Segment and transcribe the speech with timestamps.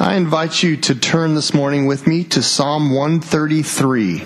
[0.00, 4.20] I invite you to turn this morning with me to Psalm 133.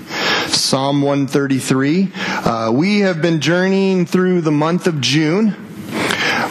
[0.48, 2.12] Psalm 133.
[2.14, 5.56] Uh, we have been journeying through the month of June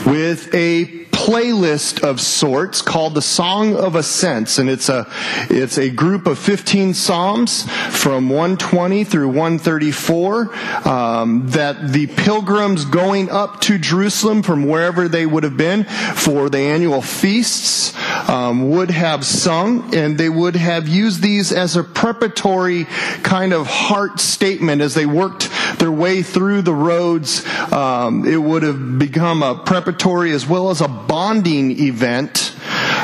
[0.08, 5.06] with a playlist of sorts called the Song of Ascents, and it's a
[5.52, 13.30] it's a group of 15 psalms from 120 through 134 um, that the pilgrims going
[13.30, 17.94] up to Jerusalem from wherever they would have been for the annual feasts
[18.30, 22.86] um, would have sung, and they would have used these as a preparatory
[23.24, 27.46] kind of heart statement as they worked their way through the roads.
[27.72, 32.56] Um, it would have become a preparatory as well as a bonding event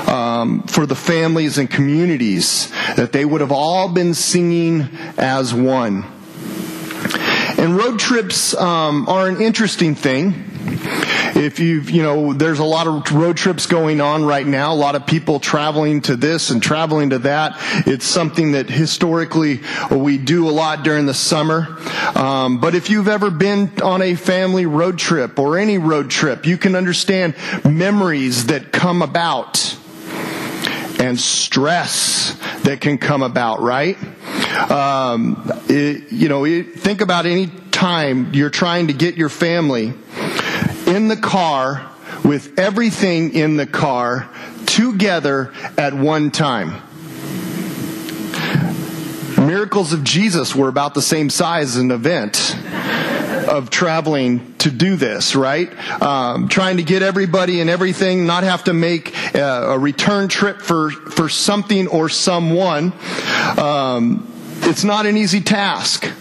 [0.08, 6.06] um, for the families and communities that they would have all been singing as one.
[7.58, 10.44] And road trips um, are an interesting thing
[11.38, 14.76] if you've, you know, there's a lot of road trips going on right now, a
[14.76, 17.56] lot of people traveling to this and traveling to that.
[17.88, 21.78] It's something that historically we do a lot during the summer.
[22.16, 26.46] Um, but if you've ever been on a family road trip or any road trip,
[26.46, 29.78] you can understand memories that come about
[31.00, 33.98] and stress that can come about, right?
[34.72, 39.94] Um, it, you know, it, think about any time you're trying to get your family
[40.88, 41.92] in the car
[42.24, 44.30] with everything in the car
[44.66, 46.82] together at one time.
[49.38, 52.56] Miracles of Jesus were about the same size an event
[53.48, 55.72] of traveling to do this, right?
[56.02, 60.62] Um, trying to get everybody and everything, not have to make a, a return trip
[60.62, 62.94] for, for something or someone.
[63.58, 64.28] Um,
[64.64, 66.12] it's not an easy task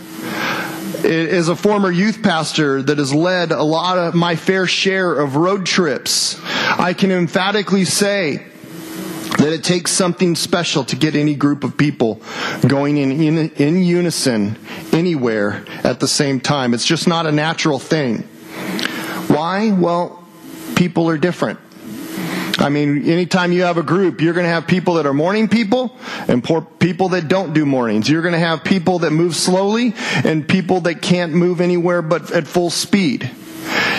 [1.04, 5.36] as a former youth pastor that has led a lot of my fair share of
[5.36, 8.44] road trips, I can emphatically say
[9.38, 12.22] that it takes something special to get any group of people
[12.66, 14.58] going in, in, in unison
[14.92, 16.72] anywhere at the same time.
[16.72, 18.22] It's just not a natural thing.
[19.28, 19.72] Why?
[19.72, 20.24] Well,
[20.74, 21.60] people are different.
[22.58, 25.48] I mean, anytime you have a group, you're going to have people that are morning
[25.48, 25.94] people
[26.26, 28.08] and poor people that don't do mornings.
[28.08, 29.94] You're going to have people that move slowly
[30.24, 33.30] and people that can't move anywhere but at full speed.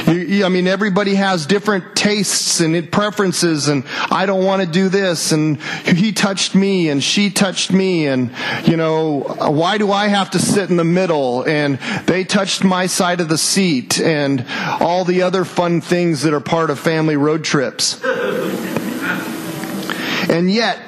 [0.08, 4.88] You, I mean, everybody has different tastes and preferences, and I don't want to do
[4.88, 8.32] this, and he touched me, and she touched me, and,
[8.64, 12.86] you know, why do I have to sit in the middle, and they touched my
[12.86, 14.46] side of the seat, and
[14.80, 18.02] all the other fun things that are part of family road trips.
[20.30, 20.80] And yet,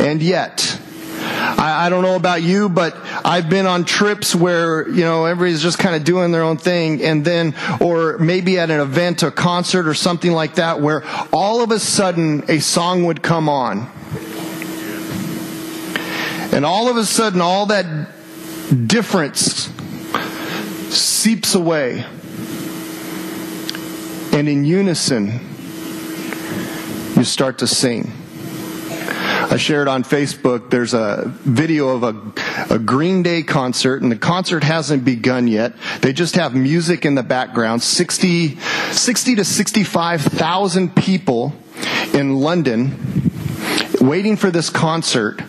[0.00, 0.80] and yet,
[1.24, 5.62] I, I, don't know about you, but I've been on trips where, you know, everybody's
[5.62, 9.30] just kind of doing their own thing and then, or maybe at an event or
[9.30, 13.90] concert or something like that where all of a sudden a song would come on.
[16.52, 18.08] And all of a sudden all that
[18.86, 19.70] difference
[20.90, 22.04] seeps away.
[24.32, 25.40] And in unison,
[27.16, 28.12] you start to sing.
[29.50, 34.16] I shared on Facebook, there's a video of a, a Green Day concert, and the
[34.16, 35.74] concert hasn't begun yet.
[36.00, 37.82] They just have music in the background.
[37.82, 41.52] 60, 60 to 65,000 people
[42.14, 43.30] in London
[44.00, 45.40] waiting for this concert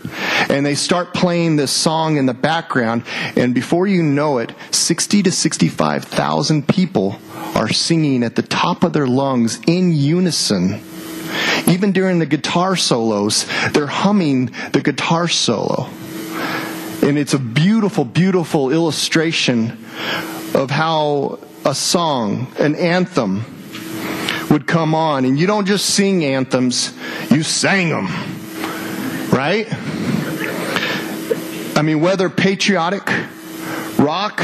[0.49, 3.03] and they start playing this song in the background
[3.35, 7.19] and before you know it 60 to 65,000 people
[7.53, 10.81] are singing at the top of their lungs in unison
[11.67, 15.89] even during the guitar solos, they're humming the guitar solo.
[17.01, 19.85] And it's a beautiful, beautiful illustration
[20.53, 23.45] of how a song, an anthem,
[24.49, 25.25] would come on.
[25.25, 26.93] And you don't just sing anthems,
[27.29, 28.07] you sang them.
[29.29, 29.67] Right?
[31.77, 33.07] I mean, whether patriotic,
[33.97, 34.41] rock,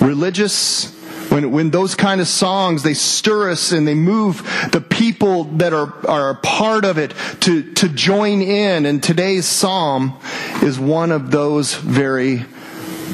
[0.00, 0.94] religious,
[1.30, 4.42] when, when those kind of songs, they stir us and they move
[4.72, 8.84] the people that are, are a part of it to, to join in.
[8.84, 10.18] And today's psalm
[10.62, 12.44] is one of those very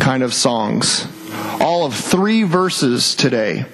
[0.00, 1.06] kind of songs.
[1.60, 3.66] All of three verses today.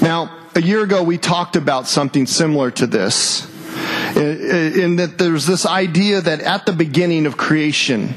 [0.00, 3.48] Now, a year ago we talked about something similar to this.
[4.16, 8.14] In, that there's this idea that at the beginning of creation,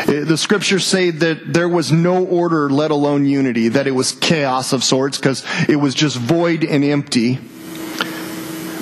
[0.00, 4.12] Uh, the scriptures say that there was no order, let alone unity, that it was
[4.12, 7.38] chaos of sorts because it was just void and empty.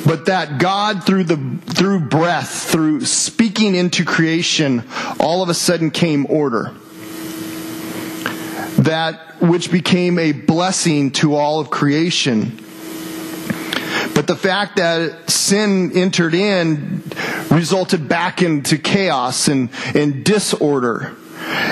[0.07, 1.37] But that God, through the,
[1.67, 4.85] through breath, through speaking into creation,
[5.19, 6.75] all of a sudden came order.
[8.79, 12.65] That which became a blessing to all of creation
[14.17, 17.03] But the fact that sin entered in
[17.57, 21.17] resulted back into chaos and, and disorder.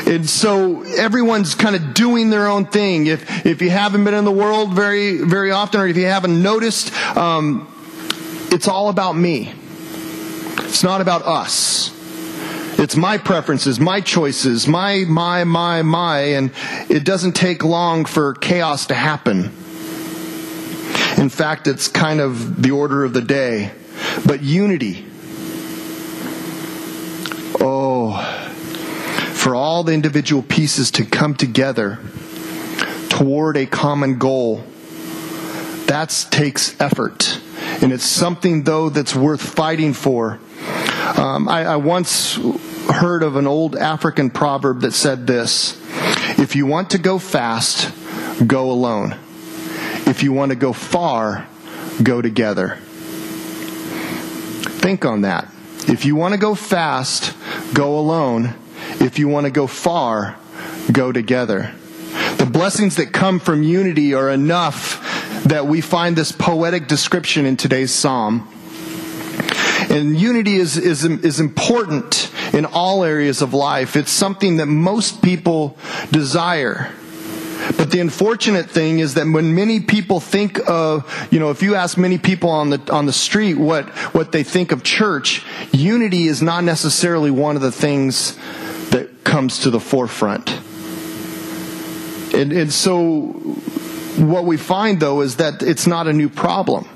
[0.07, 3.07] And so everyone's kind of doing their own thing.
[3.07, 6.43] If, if you haven't been in the world very, very often, or if you haven't
[6.43, 7.71] noticed, um,
[8.51, 9.53] it's all about me.
[10.59, 11.93] It's not about us.
[12.79, 16.51] It's my preferences, my choices, my, my, my, my, and
[16.89, 19.53] it doesn't take long for chaos to happen.
[21.19, 23.71] In fact, it's kind of the order of the day.
[24.27, 25.07] But unity.
[28.13, 28.51] Oh,
[29.33, 31.99] for all the individual pieces to come together
[33.09, 34.65] toward a common goal,
[35.87, 37.41] that takes effort.
[37.83, 40.39] And it's something, though, that's worth fighting for.
[41.17, 42.37] Um, I, I once
[42.91, 45.81] heard of an old African proverb that said this
[46.39, 47.93] If you want to go fast,
[48.47, 49.17] go alone.
[50.07, 51.47] If you want to go far,
[52.03, 52.79] go together.
[54.81, 55.54] Think on that.
[55.87, 57.35] If you want to go fast,
[57.75, 58.55] go alone.
[59.01, 60.37] If you want to go far,
[60.91, 61.75] go together.
[62.39, 67.57] The blessings that come from unity are enough that we find this poetic description in
[67.57, 68.49] today's psalm.
[69.91, 73.97] And unity is, is, is important in all areas of life.
[73.97, 75.77] It's something that most people
[76.11, 76.93] desire.
[77.77, 81.75] But the unfortunate thing is that when many people think of, you know, if you
[81.75, 86.25] ask many people on the, on the street what, what they think of church, unity
[86.25, 88.37] is not necessarily one of the things
[88.91, 90.51] that comes to the forefront.
[92.35, 93.27] And, and so
[94.19, 96.89] what we find though is that it's not a new problem.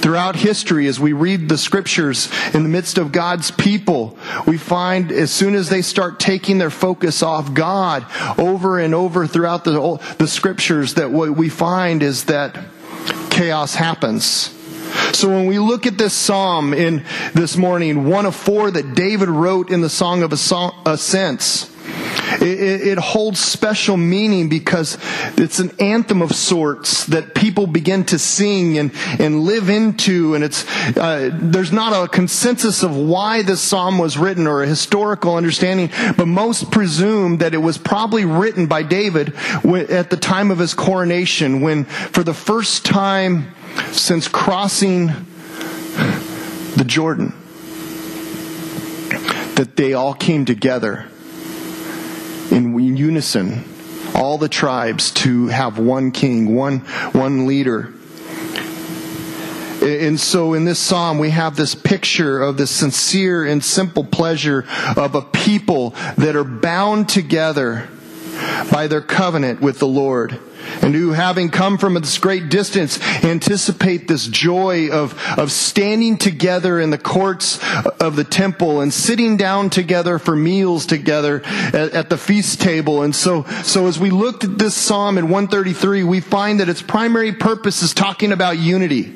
[0.00, 4.16] Throughout history, as we read the scriptures in the midst of God's people,
[4.46, 8.06] we find as soon as they start taking their focus off God
[8.38, 12.58] over and over throughout the, the scriptures, that what we find is that
[13.30, 14.54] chaos happens.
[15.12, 17.04] So when we look at this psalm in
[17.34, 21.70] this morning, one of four that David wrote in the Song of Ascents,
[22.40, 24.98] it, it, holds special meaning because
[25.36, 30.34] it's an anthem of sorts that people begin to sing and, and live into.
[30.34, 34.66] And it's, uh, there's not a consensus of why this psalm was written or a
[34.66, 39.34] historical understanding, but most presume that it was probably written by David
[39.64, 43.54] at the time of his coronation when for the first time
[43.92, 45.06] since crossing
[46.76, 47.32] the Jordan,
[49.56, 51.08] that they all came together
[52.98, 53.64] unison,
[54.14, 56.80] all the tribes to have one king, one,
[57.12, 57.92] one leader.
[59.80, 64.66] And so in this psalm, we have this picture of the sincere and simple pleasure
[64.96, 67.88] of a people that are bound together
[68.70, 70.38] by their covenant with the Lord
[70.82, 76.80] and who, having come from this great distance, anticipate this joy of, of standing together
[76.80, 77.58] in the courts
[78.00, 83.02] of the temple and sitting down together for meals together at, at the feast table.
[83.02, 86.82] And so, so as we looked at this psalm in 133, we find that its
[86.82, 89.14] primary purpose is talking about unity.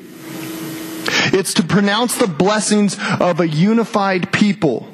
[1.35, 4.92] It's to pronounce the blessings of a unified people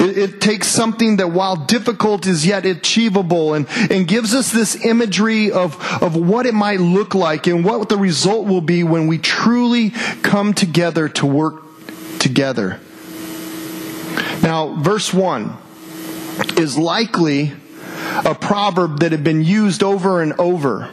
[0.00, 4.84] it, it, takes something that while difficult is yet achievable and, and gives us this
[4.84, 9.06] imagery of, of what it might look like and what the result will be when
[9.06, 9.90] we truly
[10.22, 11.62] come together to work
[12.18, 12.80] together.
[14.42, 15.56] Now, verse 1
[16.56, 17.52] is likely
[18.24, 20.90] a proverb that had been used over and over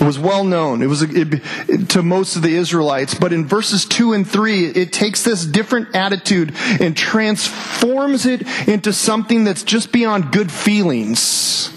[0.00, 0.82] it was well known.
[0.82, 3.14] It was it, to most of the Israelites.
[3.14, 8.92] But in verses 2 and 3, it takes this different attitude and transforms it into
[8.92, 11.72] something that's just beyond good feelings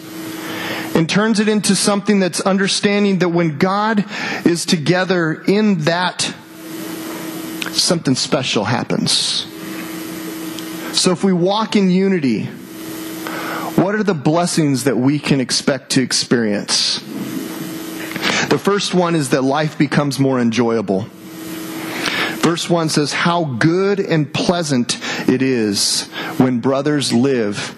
[0.95, 4.05] and turns it into something that's understanding that when God
[4.45, 6.22] is together in that,
[7.72, 9.45] something special happens.
[10.98, 12.45] So if we walk in unity,
[13.75, 17.03] what are the blessings that we can expect to experience?
[18.49, 21.07] The first one is that life becomes more enjoyable.
[22.45, 26.03] Verse 1 says, How good and pleasant it is
[26.37, 27.75] when brothers live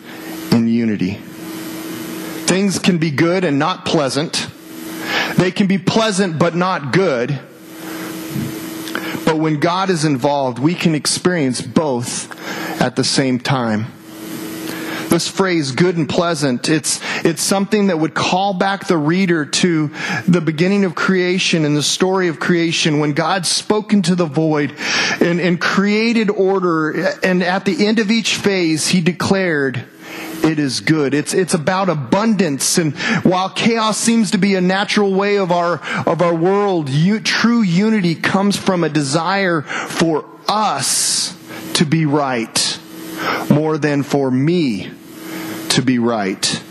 [0.51, 1.15] in unity.
[2.47, 4.49] Things can be good and not pleasant.
[5.37, 7.39] They can be pleasant but not good.
[9.25, 12.31] But when God is involved, we can experience both
[12.81, 13.87] at the same time
[15.09, 19.89] this phrase good and pleasant it's it's something that would call back the reader to
[20.27, 24.75] the beginning of creation and the story of creation when god spoke into the void
[25.21, 26.91] and, and created order
[27.23, 29.83] and at the end of each phase he declared
[30.43, 31.13] it is good.
[31.13, 32.77] It's, it's about abundance.
[32.77, 37.19] And while chaos seems to be a natural way of our, of our world, you,
[37.19, 41.35] true unity comes from a desire for us
[41.73, 42.76] to be right
[43.49, 44.91] more than for me
[45.69, 46.63] to be right.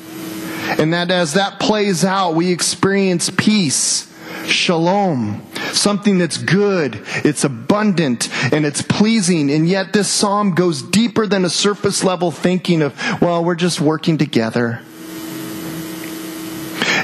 [0.79, 4.13] And that as that plays out, we experience peace,
[4.47, 9.51] shalom, something that's good, it's abundant, and it's pleasing.
[9.51, 13.81] And yet this psalm goes deeper than a surface level thinking of, well, we're just
[13.81, 14.81] working together.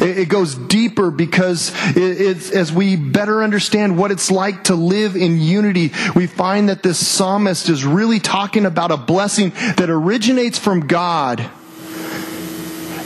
[0.03, 5.41] It goes deeper because it's, as we better understand what it's like to live in
[5.41, 10.89] unity, we find that this psalmist is really talking about a blessing that originates from
[10.89, 11.49] God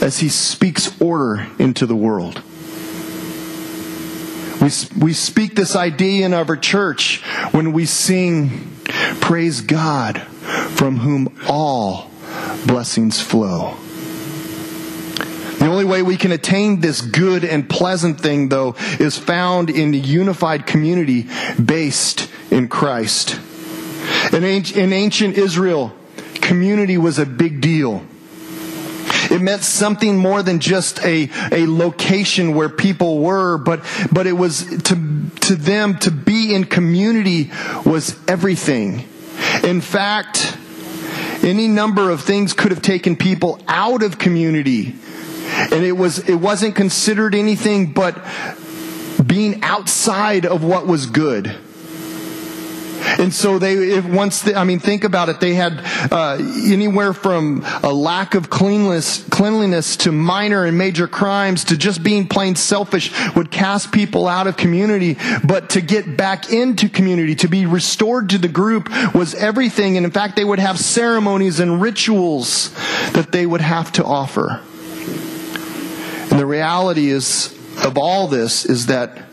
[0.01, 2.41] as he speaks order into the world.
[4.59, 8.75] We, we speak this idea in our church when we sing,
[9.21, 12.09] Praise God, from whom all
[12.65, 13.77] blessings flow.
[15.67, 19.91] The only way we can attain this good and pleasant thing, though, is found in
[19.91, 21.27] the unified community
[21.61, 23.37] based in Christ.
[24.31, 25.93] In, ancient Israel,
[26.35, 28.01] community was a big deal.
[29.29, 34.37] It meant something more than just a, a location where people were, but, but it
[34.37, 37.51] was to, to them to be in community
[37.85, 39.05] was everything.
[39.65, 40.57] In fact,
[41.43, 44.95] any number of things could have taken people out of community.
[45.57, 48.17] And it was, it wasn't considered anything but
[49.25, 51.55] being outside of what was good.
[53.19, 55.39] And so they, if once, they, I mean, think about it.
[55.39, 55.79] They had
[56.11, 62.03] uh, anywhere from a lack of cleanliness, cleanliness to minor and major crimes to just
[62.03, 65.17] being plain selfish would cast people out of community.
[65.43, 69.97] But to get back into community, to be restored to the group was everything.
[69.97, 72.73] And in fact, they would have ceremonies and rituals
[73.13, 74.61] that they would have to offer.
[76.37, 77.51] And the reality is
[77.83, 79.23] of all this is that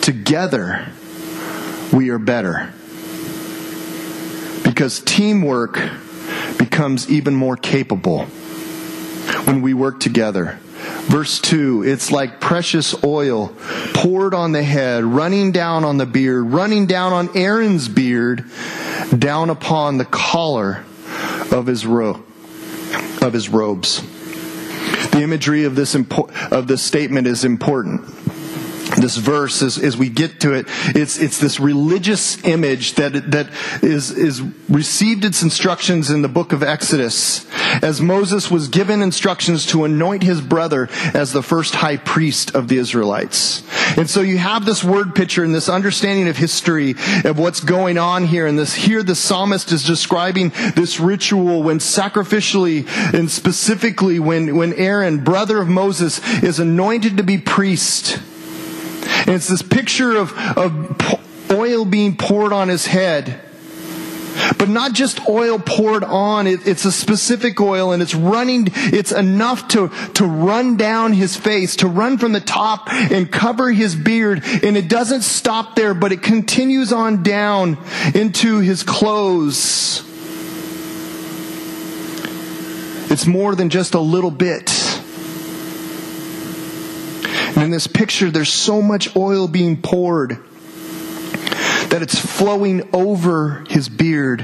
[0.00, 0.86] together
[1.92, 2.72] we are better
[4.62, 5.82] because teamwork
[6.60, 8.26] becomes even more capable
[9.46, 10.60] when we work together.
[11.10, 13.52] Verse 2, it's like precious oil
[13.92, 18.44] poured on the head, running down on the beard, running down on Aaron's beard,
[19.18, 20.84] down upon the collar
[21.50, 22.24] of his robe,
[23.20, 24.04] of his robes.
[25.12, 28.02] The imagery of this, of this statement is important
[29.02, 33.48] this verse as, as we get to it it's it's this religious image that that
[33.82, 37.46] is is received its instructions in the book of exodus.
[37.82, 42.68] As moses was given instructions to anoint his brother as the first high priest of
[42.68, 43.62] the israelites.
[43.96, 46.94] And so you have this word picture and this understanding of history
[47.24, 48.46] of what's going on here.
[48.46, 54.72] And this here the psalmist is describing this ritual when sacrificially and specifically when when
[54.74, 58.20] aaron brother of moses is anointed to be priest
[59.02, 63.40] and it's this picture of, of oil being poured on his head.
[64.58, 69.12] But not just oil poured on, it, it's a specific oil and it's running, it's
[69.12, 73.94] enough to, to run down his face, to run from the top and cover his
[73.94, 74.42] beard.
[74.62, 77.76] And it doesn't stop there, but it continues on down
[78.14, 80.08] into his clothes.
[83.10, 84.81] It's more than just a little bit.
[87.62, 90.30] And in this picture, there's so much oil being poured
[91.90, 94.40] that it's flowing over his beard.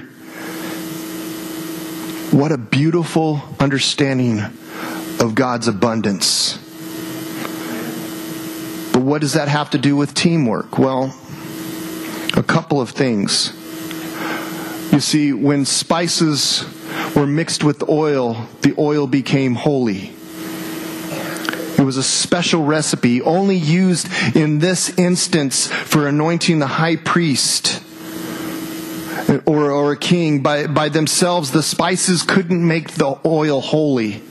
[2.30, 6.58] What a beautiful understanding of God's abundance.
[8.92, 10.78] But what does that have to do with teamwork?
[10.78, 11.12] Well,
[12.36, 13.52] a couple of things.
[14.92, 16.64] You see, when spices
[17.16, 20.12] were mixed with oil, the oil became holy.
[21.78, 27.80] It was a special recipe only used in this instance for anointing the high priest
[29.46, 30.42] or, or a king.
[30.42, 34.22] By, by themselves, the spices couldn't make the oil holy.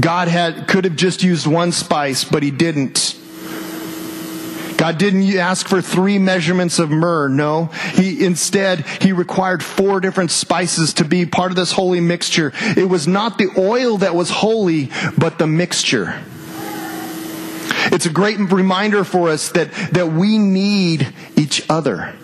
[0.00, 3.18] God had, could have just used one spice, but he didn't.
[4.84, 7.30] God didn't ask for three measurements of myrrh.
[7.30, 7.70] No.
[7.94, 12.52] He, instead, he required four different spices to be part of this holy mixture.
[12.76, 16.22] It was not the oil that was holy, but the mixture.
[17.92, 22.14] It's a great reminder for us that, that we need each other.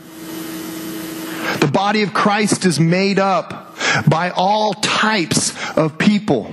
[1.60, 3.74] The body of Christ is made up
[4.06, 6.52] by all types of people.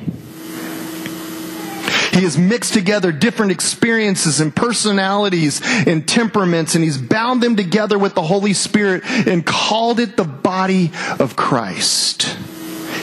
[2.17, 7.99] He has mixed together different experiences and personalities and temperaments, and he's bound them together
[7.99, 12.23] with the Holy Spirit and called it the body of Christ,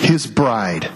[0.00, 0.90] his bride.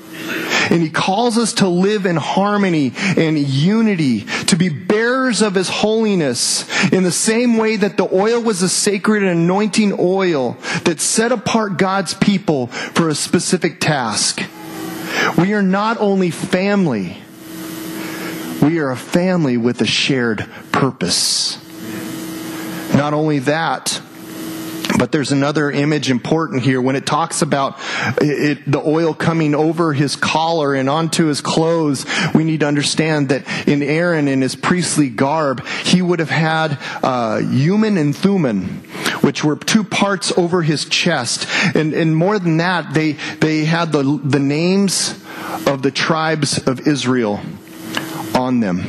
[0.68, 5.68] And he calls us to live in harmony and unity, to be bearers of his
[5.68, 11.00] holiness in the same way that the oil was a sacred and anointing oil that
[11.00, 14.42] set apart God's people for a specific task.
[15.38, 17.22] We are not only family,
[18.68, 21.56] we are a family with a shared purpose.
[22.94, 23.98] Not only that,
[24.98, 27.78] but there's another image important here when it talks about
[28.20, 32.04] it, the oil coming over his collar and onto his clothes.
[32.34, 36.76] We need to understand that in Aaron, in his priestly garb, he would have had
[37.02, 38.64] uh, Urim and Thummim,
[39.22, 41.48] which were two parts over his chest.
[41.74, 45.12] And, and more than that, they, they had the, the names
[45.66, 47.40] of the tribes of Israel
[48.38, 48.80] on them.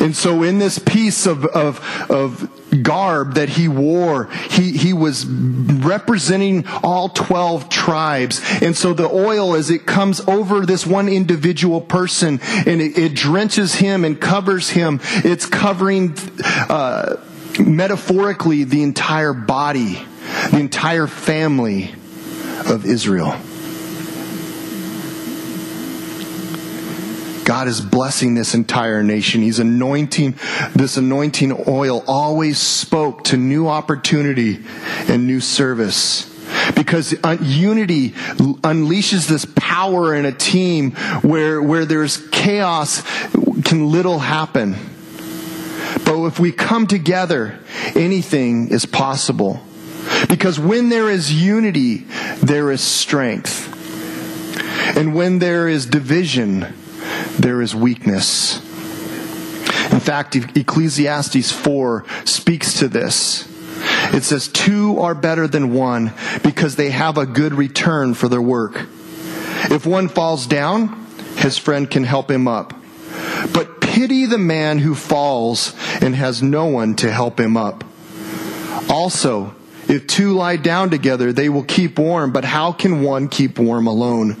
[0.00, 5.26] And so in this piece of, of, of garb that he wore, he, he was
[5.26, 8.40] representing all 12 tribes.
[8.62, 13.14] And so the oil, as it comes over this one individual person and it, it
[13.14, 16.16] drenches him and covers him, it's covering,
[16.68, 17.16] uh,
[17.58, 20.00] metaphorically the entire body,
[20.50, 21.92] the entire family
[22.66, 23.36] of Israel.
[27.48, 29.40] God is blessing this entire nation.
[29.40, 30.34] He's anointing,
[30.76, 34.62] this anointing oil always spoke to new opportunity
[35.08, 36.28] and new service.
[36.76, 40.90] Because uh, unity unleashes this power in a team
[41.22, 43.00] where, where there's chaos,
[43.62, 44.76] can little happen.
[46.04, 47.58] But if we come together,
[47.94, 49.58] anything is possible.
[50.28, 52.04] Because when there is unity,
[52.42, 53.74] there is strength.
[54.98, 56.74] And when there is division,
[57.38, 58.58] there is weakness.
[59.92, 63.48] In fact, Ecclesiastes 4 speaks to this.
[64.14, 68.42] It says, Two are better than one because they have a good return for their
[68.42, 68.86] work.
[69.70, 71.06] If one falls down,
[71.36, 72.74] his friend can help him up.
[73.52, 77.84] But pity the man who falls and has no one to help him up.
[78.88, 79.54] Also,
[79.88, 83.86] if two lie down together, they will keep warm, but how can one keep warm
[83.86, 84.36] alone?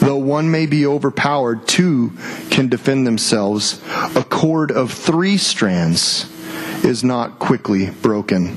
[0.00, 2.12] Though one may be overpowered, two
[2.50, 3.80] can defend themselves.
[4.16, 6.28] A cord of three strands
[6.84, 8.56] is not quickly broken.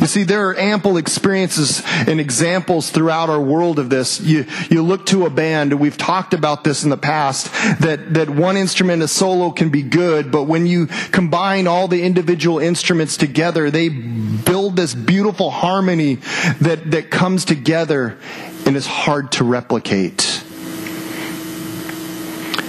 [0.00, 4.20] You see, there are ample experiences and examples throughout our world of this.
[4.20, 8.14] You, you look to a band, and we've talked about this in the past, that,
[8.14, 12.58] that one instrument, a solo, can be good, but when you combine all the individual
[12.58, 16.16] instruments together, they build this beautiful harmony
[16.60, 18.18] that, that comes together
[18.66, 20.42] and it's hard to replicate.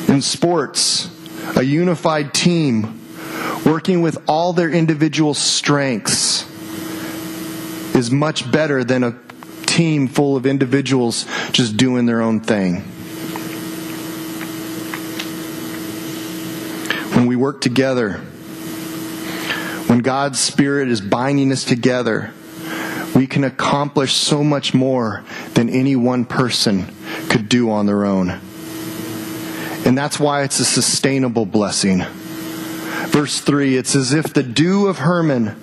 [0.08, 1.10] In sports,
[1.56, 3.00] a unified team
[3.66, 6.50] working with all their individual strengths
[7.96, 9.18] is much better than a
[9.66, 12.82] team full of individuals just doing their own thing.
[17.16, 18.14] When we work together,
[19.88, 22.34] when God's Spirit is binding us together,
[23.16, 25.24] we can accomplish so much more
[25.54, 26.94] than any one person
[27.30, 28.40] could do on their own.
[29.86, 32.04] And that's why it's a sustainable blessing.
[33.08, 35.56] Verse 3 it's as if the dew of Hermon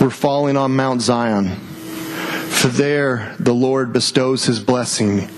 [0.00, 1.50] were falling on Mount Zion.
[2.48, 5.28] For there the Lord bestows his blessing,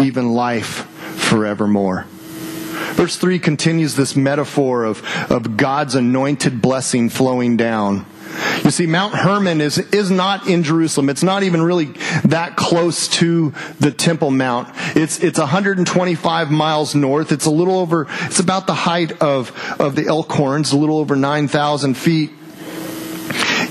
[0.00, 2.04] even life forevermore.
[2.94, 8.04] Verse 3 continues this metaphor of, of God's anointed blessing flowing down.
[8.64, 11.08] You see, Mount Hermon is, is not in Jerusalem.
[11.08, 11.86] It's not even really
[12.24, 14.68] that close to the Temple Mount.
[14.96, 17.32] It's, it's 125 miles north.
[17.32, 21.16] It's a little over, it's about the height of, of the Elkhorns, a little over
[21.16, 22.30] 9,000 feet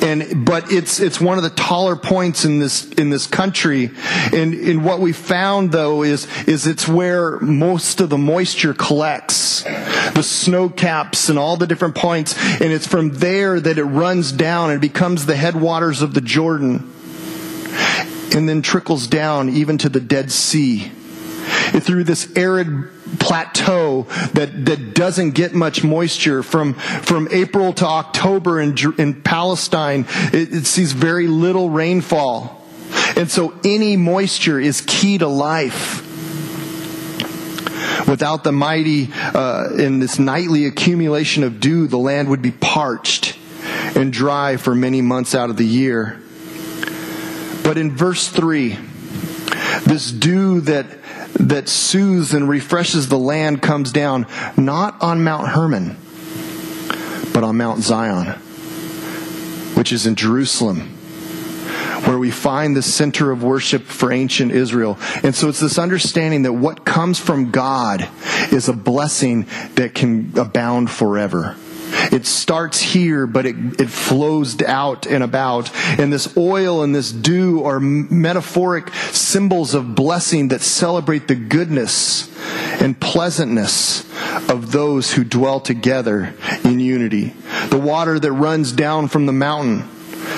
[0.02, 3.92] and but it's it's one of the taller points in this in this country.
[4.34, 9.64] And, and what we found though is is it's where most of the moisture collects,
[10.14, 14.32] the snow caps and all the different points, and it's from there that it runs
[14.32, 16.92] down and becomes the headwaters of the Jordan,
[18.36, 20.92] and then trickles down even to the Dead Sea.
[21.80, 22.88] through this arid
[23.20, 30.06] plateau that, that doesn't get much moisture from, from April to October in, in Palestine.
[30.34, 32.64] It, it sees very little rainfall.
[33.16, 36.06] And so any moisture is key to life.
[38.10, 43.38] Without the mighty uh, and this nightly accumulation of dew, the land would be parched
[43.96, 46.20] and dry for many months out of the year.
[47.64, 48.78] But in verse 3,
[49.86, 50.88] this dew that
[51.36, 54.26] that soothes and refreshes the land comes down
[54.58, 55.96] not on Mount Hermon,
[57.34, 58.28] but on Mount Zion,
[59.76, 60.99] which is in Jerusalem,
[62.10, 64.98] where we find the center of worship for ancient Israel.
[65.22, 68.10] And so it's this understanding that what comes from God
[68.52, 69.46] is a blessing
[69.76, 71.56] that can abound forever.
[72.12, 75.70] It starts here, but it, it flows out and about.
[76.00, 82.28] And this oil and this dew are metaphoric symbols of blessing that celebrate the goodness
[82.82, 84.02] and pleasantness
[84.50, 87.36] of those who dwell together in unity.
[87.70, 89.88] The water that runs down from the mountain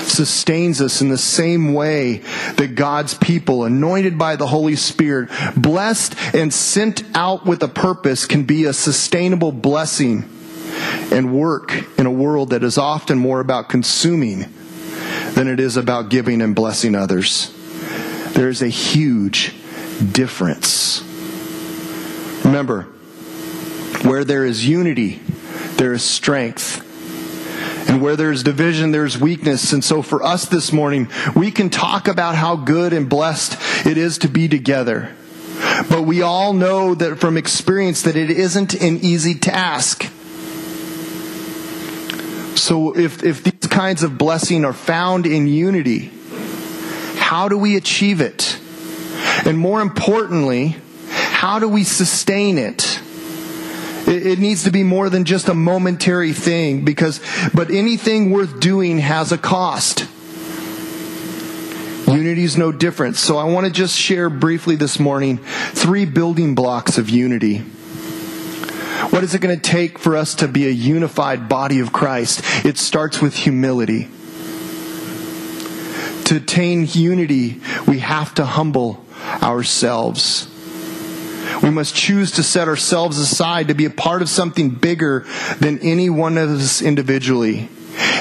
[0.03, 2.17] sustains us in the same way
[2.57, 8.25] that God's people, anointed by the Holy Spirit, blessed and sent out with a purpose,
[8.25, 10.29] can be a sustainable blessing
[11.11, 14.45] and work in a world that is often more about consuming
[15.33, 17.53] than it is about giving and blessing others.
[18.33, 19.53] There is a huge
[20.11, 21.03] difference.
[22.43, 22.83] Remember,
[24.03, 25.21] where there is unity,
[25.75, 26.87] there is strength.
[27.87, 29.73] And where there's division, there's weakness.
[29.73, 33.97] And so for us this morning, we can talk about how good and blessed it
[33.97, 35.15] is to be together.
[35.89, 40.03] But we all know that from experience that it isn't an easy task.
[42.55, 46.11] So if, if these kinds of blessing are found in unity,
[47.17, 48.59] how do we achieve it?
[49.45, 50.75] And more importantly,
[51.09, 52.90] how do we sustain it?
[54.07, 57.21] It, it needs to be more than just a momentary thing because,
[57.53, 60.07] but anything worth doing has a cost.
[62.07, 63.15] Unity is no different.
[63.15, 67.59] So I want to just share briefly this morning three building blocks of unity.
[69.09, 72.41] What is it going to take for us to be a unified body of Christ?
[72.65, 74.09] It starts with humility.
[76.25, 79.05] To attain unity, we have to humble
[79.41, 80.50] ourselves.
[81.61, 85.25] We must choose to set ourselves aside to be a part of something bigger
[85.59, 87.69] than any one of us individually.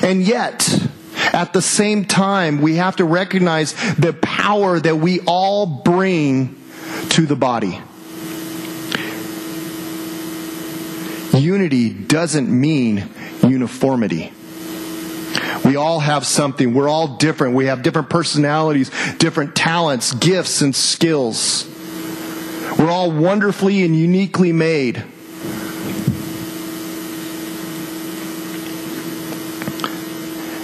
[0.03, 0.69] And yet,
[1.33, 6.61] at the same time, we have to recognize the power that we all bring
[7.11, 7.81] to the body.
[11.33, 13.09] Unity doesn't mean
[13.43, 14.33] uniformity.
[15.65, 16.75] We all have something.
[16.75, 17.55] We're all different.
[17.55, 21.69] We have different personalities, different talents, gifts, and skills.
[22.79, 25.05] We're all wonderfully and uniquely made.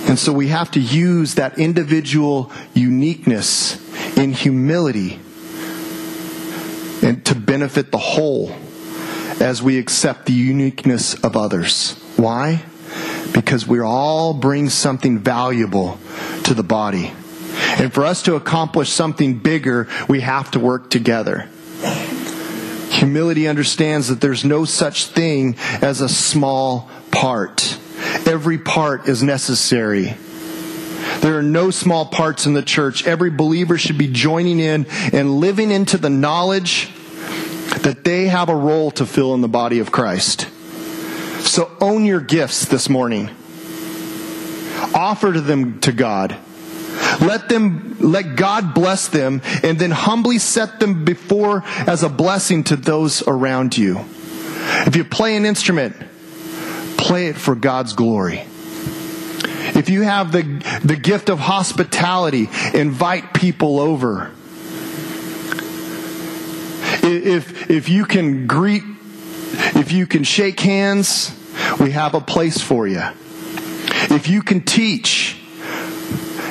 [0.08, 3.76] And so we have to use that individual uniqueness
[4.16, 5.20] in humility
[7.02, 8.50] and to benefit the whole
[9.40, 11.92] as we accept the uniqueness of others.
[12.16, 12.62] Why?
[13.32, 15.98] Because we all bring something valuable
[16.44, 17.12] to the body.
[17.78, 21.48] And for us to accomplish something bigger, we have to work together.
[23.06, 27.78] Humility understands that there's no such thing as a small part.
[28.26, 30.16] Every part is necessary.
[31.20, 33.06] There are no small parts in the church.
[33.06, 36.90] Every believer should be joining in and living into the knowledge
[37.82, 40.48] that they have a role to fill in the body of Christ.
[41.42, 43.30] So own your gifts this morning.
[44.96, 46.36] Offer them to God.
[47.20, 52.64] Let them, let God bless them and then humbly set them before as a blessing
[52.64, 54.04] to those around you.
[54.86, 55.96] If you play an instrument,
[56.96, 58.44] play it for God's glory.
[59.74, 60.42] If you have the,
[60.84, 64.32] the gift of hospitality, invite people over
[67.06, 68.82] if, if you can greet,
[69.74, 71.32] if you can shake hands,
[71.78, 73.02] we have a place for you.
[74.10, 75.35] If you can teach,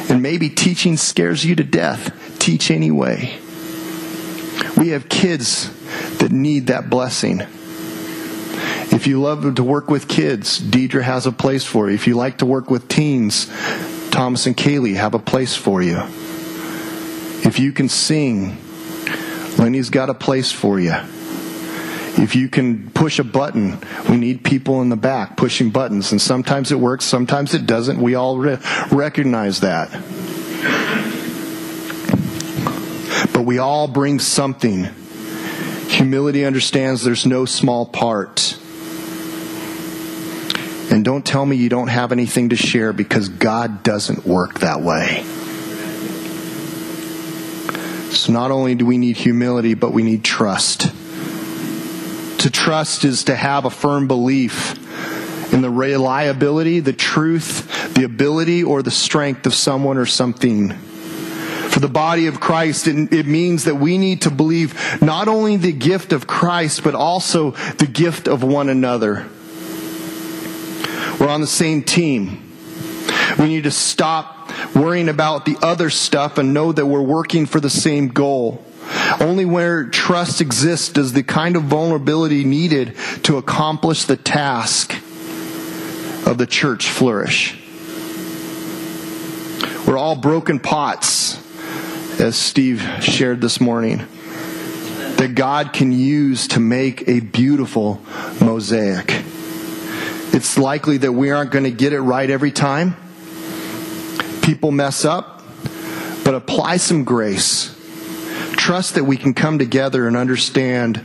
[0.09, 3.37] and maybe teaching scares you to death, teach anyway.
[4.77, 5.69] We have kids
[6.17, 7.41] that need that blessing.
[8.91, 11.95] If you love to work with kids, Deidre has a place for you.
[11.95, 13.47] If you like to work with teens,
[14.11, 15.97] Thomas and Kaylee have a place for you.
[17.43, 18.57] If you can sing,
[19.57, 20.93] Lenny's got a place for you.
[22.17, 23.77] If you can push a button,
[24.09, 26.11] we need people in the back pushing buttons.
[26.11, 28.01] And sometimes it works, sometimes it doesn't.
[28.01, 28.57] We all re-
[28.91, 29.91] recognize that.
[33.33, 34.87] But we all bring something.
[35.89, 38.57] Humility understands there's no small part.
[40.89, 44.81] And don't tell me you don't have anything to share because God doesn't work that
[44.81, 45.23] way.
[48.11, 50.89] So not only do we need humility, but we need trust.
[52.45, 54.75] To trust is to have a firm belief
[55.51, 60.69] in the reliability, the truth, the ability, or the strength of someone or something.
[60.69, 65.57] For the body of Christ, it, it means that we need to believe not only
[65.57, 69.27] the gift of Christ, but also the gift of one another.
[71.19, 72.53] We're on the same team.
[73.39, 77.59] We need to stop worrying about the other stuff and know that we're working for
[77.59, 78.63] the same goal.
[79.19, 84.93] Only where trust exists does the kind of vulnerability needed to accomplish the task
[86.25, 87.57] of the church flourish.
[89.87, 91.39] We're all broken pots,
[92.19, 93.99] as Steve shared this morning,
[95.17, 98.01] that God can use to make a beautiful
[98.41, 99.23] mosaic.
[100.33, 102.95] It's likely that we aren't going to get it right every time.
[104.41, 105.43] People mess up,
[106.23, 107.74] but apply some grace
[108.65, 110.95] trust that we can come together and understand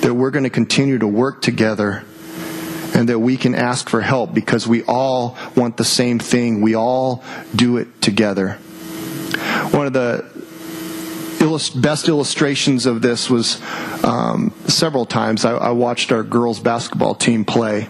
[0.00, 2.04] that we're going to continue to work together
[2.94, 6.60] and that we can ask for help because we all want the same thing.
[6.60, 7.24] We all
[7.54, 8.58] do it together.
[9.70, 10.26] One of the
[11.80, 13.62] best illustrations of this was
[14.04, 17.88] um, several times I, I, watched our girls basketball team play,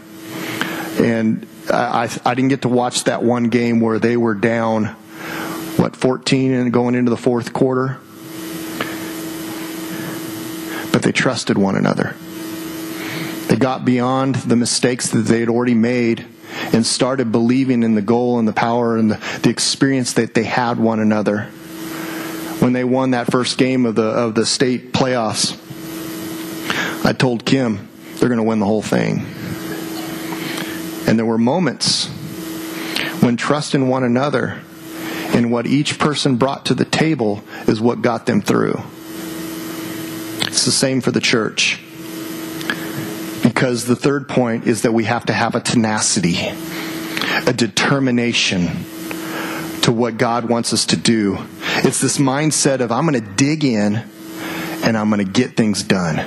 [1.01, 4.85] and I, I didn't get to watch that one game where they were down,
[5.79, 7.99] what, 14 and going into the fourth quarter
[10.97, 12.17] but they trusted one another.
[13.49, 16.25] They got beyond the mistakes that they had already made
[16.73, 20.45] and started believing in the goal and the power and the, the experience that they
[20.45, 21.43] had one another.
[22.61, 25.53] When they won that first game of the of the state playoffs,
[27.05, 29.19] I told Kim they're going to win the whole thing.
[31.07, 32.07] And there were moments
[33.21, 34.63] when trust in one another
[35.35, 38.83] and what each person brought to the table is what got them through.
[40.57, 41.79] It's the same for the church.
[43.43, 46.39] Because the third point is that we have to have a tenacity,
[47.47, 48.69] a determination
[49.83, 51.37] to what God wants us to do.
[51.85, 54.03] It's this mindset of, I'm going to dig in
[54.83, 56.21] and I'm going to get things done.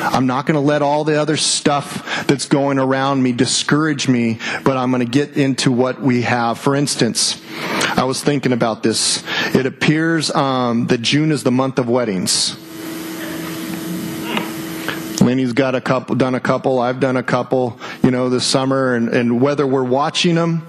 [0.00, 4.38] I'm not going to let all the other stuff that's going around me discourage me,
[4.62, 6.56] but I'm going to get into what we have.
[6.56, 7.42] For instance,
[7.96, 9.24] I was thinking about this.
[9.56, 12.56] It appears um, that June is the month of weddings.
[15.22, 16.80] Lenny's got a couple, done a couple.
[16.80, 18.94] I've done a couple, you know, this summer.
[18.94, 20.66] And, and whether we're watching them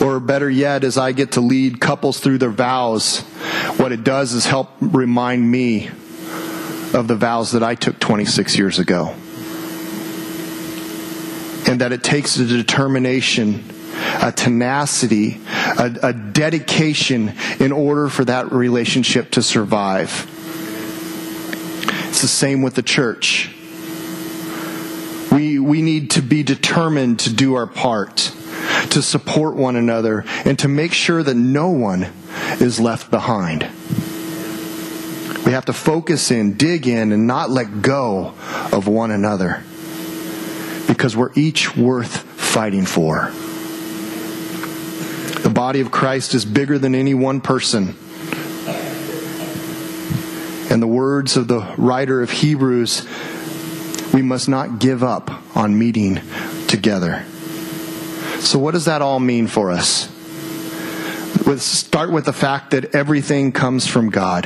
[0.00, 3.20] or better yet, as I get to lead couples through their vows,
[3.78, 5.88] what it does is help remind me
[6.92, 9.14] of the vows that I took 26 years ago.
[11.66, 13.64] And that it takes a determination,
[14.20, 15.40] a tenacity,
[15.78, 20.30] a, a dedication in order for that relationship to survive.
[22.10, 23.53] It's the same with the church.
[25.34, 28.32] We, we need to be determined to do our part,
[28.90, 32.06] to support one another, and to make sure that no one
[32.60, 33.62] is left behind.
[35.44, 38.34] We have to focus in, dig in, and not let go
[38.72, 39.64] of one another
[40.86, 43.32] because we're each worth fighting for.
[45.42, 47.96] The body of Christ is bigger than any one person.
[50.70, 53.06] And the words of the writer of Hebrews
[54.14, 56.20] we must not give up on meeting
[56.68, 57.24] together.
[58.38, 60.08] So, what does that all mean for us?
[61.44, 64.44] Let's start with the fact that everything comes from God.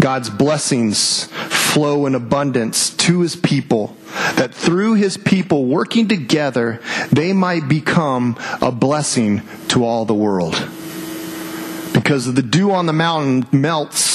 [0.00, 3.96] God's blessings flow in abundance to his people,
[4.36, 10.54] that through his people working together, they might become a blessing to all the world.
[11.92, 14.11] Because the dew on the mountain melts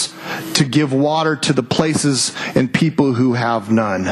[0.55, 4.07] to give water to the places and people who have none.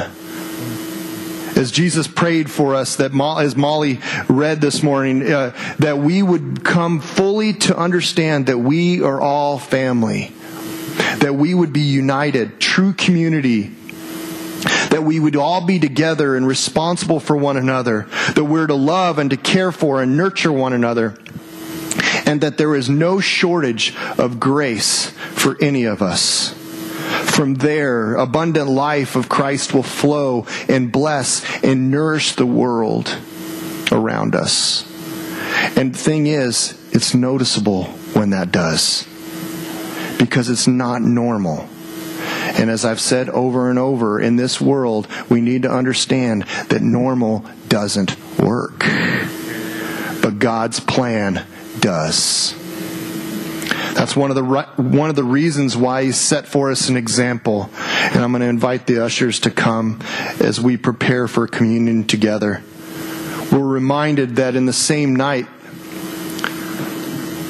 [1.55, 6.65] As Jesus prayed for us, that as Molly read this morning, uh, that we would
[6.65, 10.33] come fully to understand that we are all family,
[11.19, 13.73] that we would be united, true community,
[14.89, 19.17] that we would all be together and responsible for one another, that we're to love
[19.17, 21.15] and to care for and nurture one another
[22.25, 26.53] and that there is no shortage of grace for any of us.
[27.35, 33.17] From there, abundant life of Christ will flow and bless and nourish the world
[33.91, 34.83] around us.
[35.75, 39.07] And the thing is, it's noticeable when that does.
[40.17, 41.67] Because it's not normal.
[42.57, 46.81] And as I've said over and over, in this world, we need to understand that
[46.81, 48.79] normal doesn't work.
[50.21, 51.45] But God's plan
[51.85, 52.55] does.
[53.93, 57.69] That's one of the one of the reasons why he set for us an example.
[57.77, 60.01] And I'm going to invite the ushers to come
[60.39, 62.63] as we prepare for communion together.
[63.51, 65.45] We're reminded that in the same night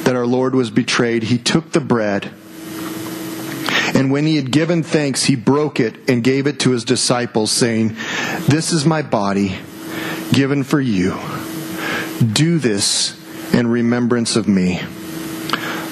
[0.04, 2.30] that our Lord was betrayed, he took the bread.
[3.94, 7.50] And when he had given thanks, he broke it and gave it to his disciples,
[7.50, 7.96] saying,
[8.46, 9.56] This is my body
[10.34, 11.18] given for you.
[12.34, 13.16] Do this
[13.52, 14.80] in remembrance of me.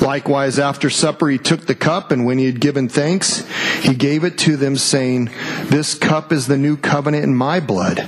[0.00, 3.46] Likewise, after supper, he took the cup, and when he had given thanks,
[3.80, 5.30] he gave it to them, saying,
[5.64, 8.00] This cup is the new covenant in my blood,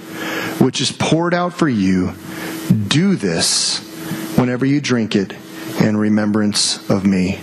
[0.61, 2.13] which is poured out for you.
[2.89, 3.79] Do this
[4.37, 5.33] whenever you drink it
[5.81, 7.41] in remembrance of me.